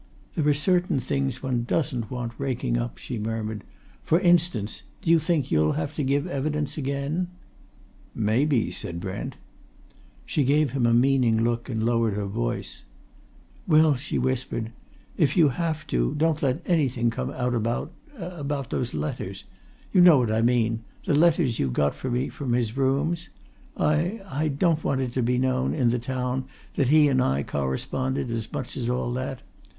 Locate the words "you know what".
19.93-20.31